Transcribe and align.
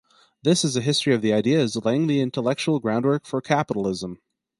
This 0.41 0.65
is 0.65 0.75
a 0.75 0.81
history 0.81 1.13
of 1.13 1.21
the 1.21 1.31
ideas 1.31 1.75
laying 1.75 2.07
the 2.07 2.21
intellectual 2.21 2.79
groundwork 2.79 3.27
for 3.27 3.39
capitalism. 3.39 4.17